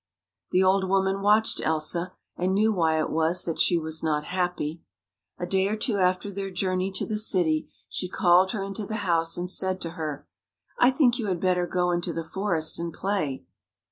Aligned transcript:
The 0.49 0.63
old 0.63 0.89
woman 0.89 1.21
watched 1.21 1.61
Elsa 1.63 2.13
and 2.35 2.55
knew 2.55 2.73
why 2.73 2.97
it 2.97 3.11
was 3.11 3.45
that 3.45 3.59
she 3.59 3.77
was 3.77 4.01
not 4.01 4.23
happy. 4.23 4.81
A 5.37 5.45
day 5.45 5.67
or 5.67 5.75
two 5.75 5.97
after 5.97 6.31
their 6.31 6.49
journey 6.49 6.91
to 6.93 7.05
the 7.05 7.19
city 7.19 7.71
she 7.87 8.09
called 8.09 8.49
her 8.53 8.63
into 8.63 8.87
the 8.87 8.95
house, 9.05 9.37
and 9.37 9.47
said 9.47 9.79
to 9.81 9.91
her:" 9.91 10.27
I 10.79 10.89
think 10.89 11.19
you 11.19 11.27
had 11.27 11.39
better 11.39 11.67
go 11.67 11.91
into 11.91 12.13
the 12.13 12.25
forest 12.25 12.79
and 12.79 12.91
play." 12.91 13.45